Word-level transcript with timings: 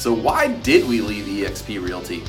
So 0.00 0.14
why 0.14 0.48
did 0.48 0.88
we 0.88 1.02
leave 1.02 1.26
EXP 1.26 1.86
Realty? 1.86 2.22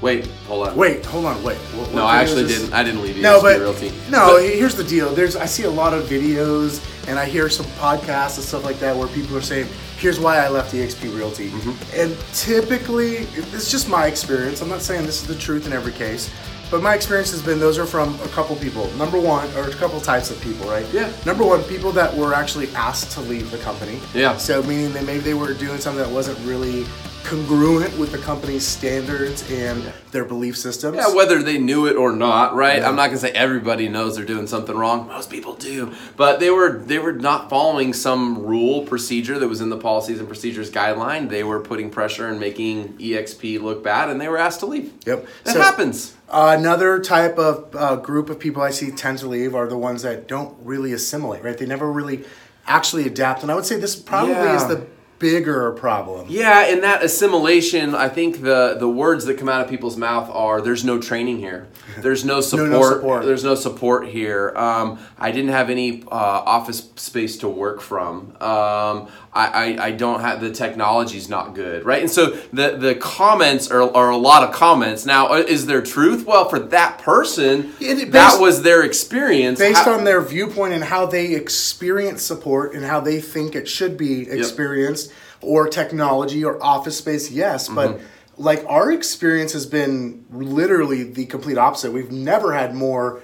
Wait, 0.00 0.24
hold 0.46 0.68
on. 0.68 0.76
Wait, 0.76 1.04
hold 1.04 1.24
on, 1.24 1.42
wait. 1.42 1.56
What, 1.56 1.90
no, 1.92 2.04
what 2.04 2.14
I 2.14 2.22
actually 2.22 2.46
didn't. 2.46 2.72
I 2.72 2.84
didn't 2.84 3.02
leave 3.02 3.16
EXP 3.16 3.22
No, 3.22 3.42
but 3.42 3.58
Realty. 3.58 3.92
no. 4.08 4.36
But- 4.36 4.44
here's 4.44 4.76
the 4.76 4.84
deal. 4.84 5.12
There's 5.12 5.34
I 5.34 5.44
see 5.46 5.64
a 5.64 5.70
lot 5.70 5.92
of 5.92 6.04
videos 6.04 6.80
and 7.08 7.18
I 7.18 7.24
hear 7.24 7.48
some 7.48 7.66
podcasts 7.80 8.36
and 8.36 8.46
stuff 8.46 8.64
like 8.64 8.78
that 8.78 8.96
where 8.96 9.08
people 9.08 9.36
are 9.36 9.42
saying, 9.42 9.66
"Here's 9.96 10.20
why 10.20 10.36
I 10.38 10.48
left 10.48 10.72
EXP 10.72 11.16
Realty." 11.16 11.50
Mm-hmm. 11.50 12.00
And 12.00 12.16
typically, 12.34 13.26
it's 13.34 13.68
just 13.68 13.88
my 13.88 14.06
experience. 14.06 14.60
I'm 14.62 14.68
not 14.68 14.82
saying 14.82 15.04
this 15.04 15.20
is 15.20 15.26
the 15.26 15.34
truth 15.34 15.66
in 15.66 15.72
every 15.72 15.92
case, 15.92 16.30
but 16.70 16.82
my 16.82 16.94
experience 16.94 17.30
has 17.30 17.42
been 17.42 17.58
those 17.58 17.78
are 17.78 17.86
from 17.86 18.14
a 18.20 18.28
couple 18.28 18.56
people. 18.56 18.90
Number 18.92 19.18
one, 19.20 19.48
or 19.56 19.68
a 19.68 19.74
couple 19.74 20.00
types 20.00 20.30
of 20.30 20.40
people, 20.40 20.68
right? 20.68 20.86
Yeah. 20.92 21.12
Number 21.24 21.44
one, 21.44 21.62
people 21.64 21.92
that 21.92 22.14
were 22.14 22.34
actually 22.34 22.68
asked 22.74 23.10
to 23.12 23.20
leave 23.20 23.50
the 23.50 23.58
company. 23.58 24.00
Yeah. 24.14 24.36
So 24.36 24.62
meaning 24.62 24.92
that 24.92 25.04
maybe 25.04 25.20
they 25.20 25.34
were 25.34 25.54
doing 25.54 25.78
something 25.78 26.02
that 26.02 26.12
wasn't 26.12 26.38
really 26.46 26.86
congruent 27.28 27.96
with 27.98 28.10
the 28.10 28.18
company's 28.18 28.66
standards 28.66 29.48
and 29.50 29.92
their 30.12 30.24
belief 30.24 30.56
systems. 30.56 30.96
Yeah, 30.96 31.14
whether 31.14 31.42
they 31.42 31.58
knew 31.58 31.86
it 31.86 31.94
or 31.96 32.12
not, 32.12 32.54
right? 32.54 32.82
I'm 32.82 32.96
not 32.96 33.08
gonna 33.08 33.18
say 33.18 33.30
everybody 33.32 33.88
knows 33.88 34.16
they're 34.16 34.24
doing 34.24 34.46
something 34.46 34.74
wrong. 34.74 35.06
Most 35.08 35.28
people 35.30 35.54
do, 35.54 35.92
but 36.16 36.40
they 36.40 36.50
were 36.50 36.78
they 36.78 36.98
were 36.98 37.12
not 37.12 37.50
following 37.50 37.92
some 37.92 38.42
rule 38.42 38.84
procedure 38.86 39.38
that 39.38 39.46
was 39.48 39.60
in 39.60 39.68
the 39.68 39.76
policies 39.76 40.18
and 40.18 40.26
procedures 40.28 40.70
guideline. 40.70 41.28
They 41.28 41.44
were 41.44 41.60
putting 41.60 41.90
pressure 41.90 42.26
and 42.28 42.40
making 42.40 42.94
EXP 42.98 43.60
look 43.60 43.84
bad, 43.84 44.08
and 44.08 44.18
they 44.20 44.28
were 44.28 44.38
asked 44.38 44.60
to 44.60 44.66
leave. 44.66 44.92
Yep. 45.06 45.26
That 45.44 45.52
So- 45.54 45.60
happens. 45.60 46.14
Another 46.30 46.98
type 46.98 47.38
of 47.38 47.74
uh, 47.74 47.96
group 47.96 48.28
of 48.28 48.38
people 48.38 48.60
I 48.62 48.70
see 48.70 48.90
tend 48.90 49.18
to 49.20 49.26
leave 49.26 49.54
are 49.54 49.66
the 49.66 49.78
ones 49.78 50.02
that 50.02 50.28
don't 50.28 50.54
really 50.62 50.92
assimilate, 50.92 51.42
right? 51.42 51.56
They 51.56 51.64
never 51.64 51.90
really 51.90 52.24
actually 52.66 53.06
adapt. 53.06 53.40
And 53.42 53.50
I 53.50 53.54
would 53.54 53.64
say 53.64 53.76
this 53.78 53.96
probably 53.96 54.34
Yeah. 54.34 54.56
is 54.56 54.66
the 54.66 54.86
bigger 55.18 55.72
problem. 55.72 56.26
Yeah, 56.28 56.66
in 56.66 56.80
that 56.82 57.02
assimilation, 57.02 57.94
I 57.94 58.08
think 58.08 58.42
the 58.42 58.76
the 58.78 58.88
words 58.88 59.24
that 59.26 59.38
come 59.38 59.48
out 59.48 59.62
of 59.62 59.70
people's 59.70 59.96
mouth 59.96 60.30
are 60.30 60.60
"There's 60.60 60.84
no 60.84 60.98
training 61.00 61.38
here. 61.38 61.68
There's 61.98 62.24
no 62.24 62.40
support. 62.40 62.94
support. 62.96 63.24
There's 63.24 63.44
no 63.44 63.54
support 63.54 64.08
here. 64.08 64.52
Um, 64.56 64.98
I 65.18 65.32
didn't 65.32 65.50
have 65.50 65.70
any 65.70 66.02
uh, 66.04 66.06
office 66.14 66.90
space 66.96 67.38
to 67.38 67.48
work 67.48 67.80
from. 67.80 68.36
Um, 68.40 69.08
I, 69.32 69.46
I, 69.46 69.84
I 69.86 69.90
don't 69.92 70.20
have 70.20 70.40
the 70.40 70.50
technology's 70.50 71.28
not 71.28 71.54
good, 71.54 71.84
right? 71.84 72.00
And 72.02 72.10
so 72.10 72.26
the 72.52 72.76
the 72.76 72.94
comments 72.94 73.70
are, 73.70 73.82
are 73.96 74.10
a 74.10 74.16
lot 74.16 74.42
of 74.42 74.54
comments. 74.54 75.06
Now, 75.06 75.28
uh, 75.28 75.36
is 75.36 75.66
there 75.66 75.82
truth? 75.82 76.26
Well, 76.26 76.48
for 76.48 76.58
that 76.58 76.98
person, 76.98 77.72
it 77.80 78.12
that 78.12 78.40
was 78.40 78.62
their 78.62 78.82
experience. 78.82 79.58
Based 79.58 79.84
How- 79.84 79.94
on 79.94 80.04
their 80.04 80.20
viewpoint 80.20 80.74
and 80.74 80.84
how 80.84 81.06
they 81.06 81.34
experience 81.34 82.22
support 82.22 82.74
and 82.74 82.84
how 82.84 83.00
they 83.00 83.20
think 83.20 83.54
it 83.54 83.68
should 83.68 83.96
be 83.96 84.28
experienced, 84.30 85.07
or 85.40 85.68
technology 85.68 86.44
or 86.44 86.62
office 86.62 86.98
space, 86.98 87.30
yes. 87.30 87.68
But 87.68 87.96
Mm-hmm. 87.96 88.42
like 88.42 88.64
our 88.68 88.92
experience 88.92 89.52
has 89.52 89.66
been 89.66 90.24
literally 90.30 91.02
the 91.04 91.26
complete 91.26 91.58
opposite. 91.58 91.92
We've 91.92 92.12
never 92.12 92.52
had 92.54 92.74
more 92.74 93.22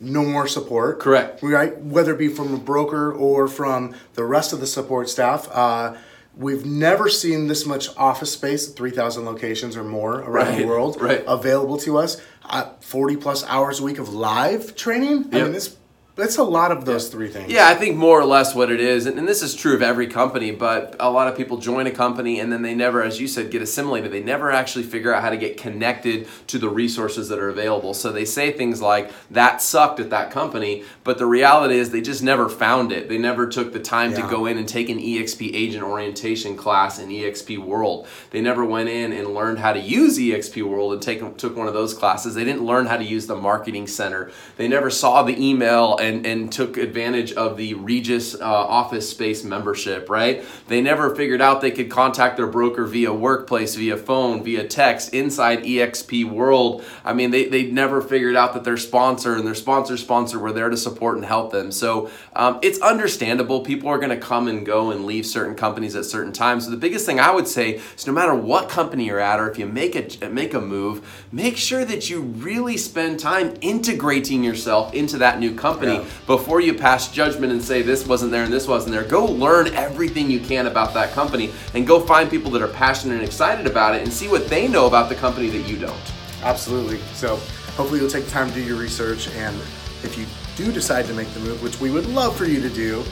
no 0.00 0.24
more 0.24 0.46
support. 0.46 1.00
Correct. 1.00 1.42
Right? 1.42 1.78
Whether 1.80 2.12
it 2.14 2.18
be 2.18 2.28
from 2.28 2.52
a 2.52 2.58
broker 2.58 3.12
or 3.12 3.48
from 3.48 3.94
the 4.14 4.24
rest 4.24 4.52
of 4.52 4.60
the 4.60 4.66
support 4.66 5.08
staff. 5.08 5.48
Uh, 5.50 5.94
we've 6.36 6.66
never 6.66 7.08
seen 7.08 7.46
this 7.46 7.64
much 7.64 7.88
office 7.96 8.32
space, 8.32 8.66
3,000 8.68 9.24
locations 9.24 9.76
or 9.76 9.84
more 9.84 10.16
around 10.20 10.48
Right, 10.48 10.58
the 10.58 10.66
world, 10.66 11.00
right. 11.00 11.22
available 11.28 11.78
to 11.78 11.96
us. 11.96 12.20
Uh, 12.44 12.70
40 12.80 13.16
plus 13.16 13.44
hours 13.44 13.78
a 13.80 13.84
week 13.84 13.98
of 13.98 14.12
live 14.12 14.74
training. 14.76 15.28
I 15.32 15.44
mean, 15.44 15.54
it's, 15.54 15.76
that's 16.16 16.36
a 16.38 16.42
lot 16.44 16.70
of 16.70 16.84
those 16.84 17.08
three 17.08 17.28
things. 17.28 17.50
Yeah, 17.50 17.66
I 17.66 17.74
think 17.74 17.96
more 17.96 18.20
or 18.20 18.24
less 18.24 18.54
what 18.54 18.70
it 18.70 18.78
is, 18.78 19.06
and, 19.06 19.18
and 19.18 19.26
this 19.26 19.42
is 19.42 19.52
true 19.54 19.74
of 19.74 19.82
every 19.82 20.06
company, 20.06 20.52
but 20.52 20.94
a 21.00 21.10
lot 21.10 21.26
of 21.26 21.36
people 21.36 21.56
join 21.56 21.88
a 21.88 21.90
company 21.90 22.38
and 22.38 22.52
then 22.52 22.62
they 22.62 22.74
never, 22.74 23.02
as 23.02 23.20
you 23.20 23.26
said, 23.26 23.50
get 23.50 23.62
assimilated. 23.62 24.12
They 24.12 24.22
never 24.22 24.52
actually 24.52 24.84
figure 24.84 25.12
out 25.12 25.22
how 25.22 25.30
to 25.30 25.36
get 25.36 25.56
connected 25.56 26.28
to 26.46 26.58
the 26.58 26.68
resources 26.68 27.28
that 27.30 27.40
are 27.40 27.48
available. 27.48 27.94
So 27.94 28.12
they 28.12 28.24
say 28.24 28.52
things 28.52 28.80
like, 28.80 29.10
that 29.32 29.60
sucked 29.60 29.98
at 29.98 30.10
that 30.10 30.30
company, 30.30 30.84
but 31.02 31.18
the 31.18 31.26
reality 31.26 31.78
is 31.78 31.90
they 31.90 32.00
just 32.00 32.22
never 32.22 32.48
found 32.48 32.92
it. 32.92 33.08
They 33.08 33.18
never 33.18 33.48
took 33.48 33.72
the 33.72 33.80
time 33.80 34.12
Yeah. 34.12 34.22
to 34.22 34.28
go 34.30 34.46
in 34.46 34.56
and 34.56 34.68
take 34.68 34.88
an 34.90 34.98
EXP 35.00 35.50
agent 35.52 35.82
orientation 35.82 36.56
class 36.56 37.00
in 37.00 37.08
EXP 37.08 37.58
World. 37.58 38.06
They 38.30 38.40
never 38.40 38.64
went 38.64 38.88
in 38.88 39.12
and 39.12 39.34
learned 39.34 39.58
how 39.58 39.72
to 39.72 39.80
use 39.80 40.16
EXP 40.18 40.62
World 40.62 40.92
and 40.92 41.02
take, 41.02 41.36
took 41.38 41.56
one 41.56 41.66
of 41.66 41.74
those 41.74 41.92
classes. 41.92 42.36
They 42.36 42.44
didn't 42.44 42.64
learn 42.64 42.86
how 42.86 42.98
to 42.98 43.04
use 43.04 43.26
the 43.26 43.34
marketing 43.36 43.88
center. 43.88 44.30
They 44.56 44.68
never 44.68 44.90
saw 44.90 45.24
the 45.24 45.36
email 45.44 45.98
and, 46.04 46.26
and 46.26 46.52
took 46.52 46.76
advantage 46.76 47.32
of 47.32 47.56
the 47.56 47.74
Regus 47.74 48.34
uh, 48.34 48.44
office 48.44 49.08
space 49.08 49.42
membership, 49.42 50.10
right? 50.10 50.44
They 50.68 50.80
never 50.80 51.14
figured 51.14 51.40
out 51.40 51.60
they 51.60 51.70
could 51.70 51.90
contact 51.90 52.36
their 52.36 52.46
broker 52.46 52.84
via 52.84 53.12
workplace, 53.12 53.74
via 53.74 53.96
phone, 53.96 54.44
via 54.44 54.68
text 54.68 55.14
inside 55.14 55.64
EXP 55.64 56.30
World. 56.30 56.84
I 57.04 57.14
mean, 57.14 57.30
they, 57.30 57.46
they 57.46 57.70
never 57.70 58.02
figured 58.02 58.36
out 58.36 58.52
that 58.54 58.64
their 58.64 58.76
sponsor 58.76 59.34
and 59.34 59.46
their 59.46 59.54
sponsor 59.54 59.96
sponsor 59.96 60.38
were 60.38 60.52
there 60.52 60.68
to 60.68 60.76
support 60.76 61.16
and 61.16 61.24
help 61.24 61.50
them. 61.50 61.72
So 61.72 62.10
um, 62.36 62.58
it's 62.62 62.78
understandable. 62.80 63.62
People 63.62 63.88
are 63.88 63.98
going 63.98 64.10
to 64.10 64.16
come 64.16 64.46
and 64.46 64.64
go 64.66 64.90
and 64.90 65.06
leave 65.06 65.26
certain 65.26 65.54
companies 65.54 65.96
at 65.96 66.04
certain 66.04 66.32
times. 66.32 66.66
So 66.66 66.70
the 66.70 66.76
biggest 66.76 67.06
thing 67.06 67.18
I 67.18 67.30
would 67.30 67.48
say 67.48 67.80
is 67.96 68.06
no 68.06 68.12
matter 68.12 68.34
what 68.34 68.68
company 68.68 69.06
you're 69.06 69.20
at 69.20 69.40
or 69.40 69.50
if 69.50 69.58
you 69.58 69.66
make 69.66 69.94
a, 69.96 70.28
make 70.28 70.52
a 70.52 70.60
move, 70.60 71.26
make 71.32 71.56
sure 71.56 71.84
that 71.84 72.10
you 72.10 72.20
really 72.20 72.76
spend 72.76 73.18
time 73.18 73.54
integrating 73.62 74.44
yourself 74.44 74.92
into 74.92 75.18
that 75.18 75.38
new 75.40 75.54
company 75.54 75.93
Yeah. 75.94 76.04
before 76.26 76.60
you 76.60 76.74
pass 76.74 77.10
judgment 77.10 77.52
and 77.52 77.62
say 77.62 77.82
this 77.82 78.06
wasn't 78.06 78.30
there 78.30 78.44
and 78.44 78.52
this 78.52 78.66
wasn't 78.66 78.92
there. 78.94 79.04
Go 79.04 79.24
learn 79.24 79.68
everything 79.74 80.30
you 80.30 80.40
can 80.40 80.66
about 80.66 80.94
that 80.94 81.12
company 81.12 81.52
and 81.74 81.86
go 81.86 82.00
find 82.00 82.30
people 82.30 82.50
that 82.52 82.62
are 82.62 82.68
passionate 82.68 83.14
and 83.14 83.22
excited 83.22 83.66
about 83.66 83.94
it 83.94 84.02
and 84.02 84.12
see 84.12 84.28
what 84.28 84.48
they 84.48 84.68
know 84.68 84.86
about 84.86 85.08
the 85.08 85.14
company 85.14 85.48
that 85.50 85.68
you 85.68 85.76
don't. 85.76 86.12
Absolutely. 86.42 86.98
So 87.14 87.36
hopefully 87.76 88.00
you'll 88.00 88.10
take 88.10 88.24
the 88.24 88.30
time 88.30 88.48
to 88.48 88.54
do 88.54 88.62
your 88.62 88.76
research 88.76 89.28
and 89.30 89.56
if 90.02 90.16
you 90.18 90.26
do 90.56 90.70
decide 90.72 91.06
to 91.06 91.14
make 91.14 91.28
the 91.34 91.40
move, 91.40 91.62
which 91.62 91.80
we 91.80 91.90
would 91.90 92.06
love 92.06 92.36
for 92.36 92.44
you 92.44 92.60
to 92.60 92.68
do, 92.68 93.02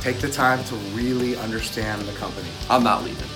take 0.00 0.18
the 0.18 0.30
time 0.30 0.62
to 0.64 0.74
really 0.94 1.36
understand 1.36 2.02
the 2.02 2.12
company. 2.12 2.48
I'm 2.68 2.82
not 2.82 3.04
leaving. 3.04 3.28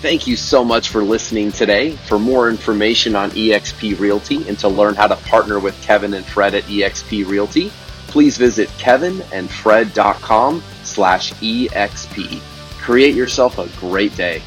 Thank 0.00 0.28
you 0.28 0.36
so 0.36 0.64
much 0.64 0.90
for 0.90 1.02
listening 1.02 1.50
today. 1.50 1.90
For 1.90 2.20
more 2.20 2.48
information 2.48 3.16
on 3.16 3.30
eXp 3.32 3.98
Realty 3.98 4.48
and 4.48 4.56
to 4.60 4.68
learn 4.68 4.94
how 4.94 5.08
to 5.08 5.16
partner 5.16 5.58
with 5.58 5.80
Kevin 5.82 6.14
and 6.14 6.24
Fred 6.24 6.54
at 6.54 6.62
eXp 6.64 7.26
Realty, 7.26 7.72
please 8.08 8.36
visit 8.36 8.68
kevinandfred.com 8.70 10.62
slash 10.82 11.32
exp. 11.34 12.40
Create 12.80 13.14
yourself 13.14 13.58
a 13.58 13.68
great 13.78 14.16
day. 14.16 14.42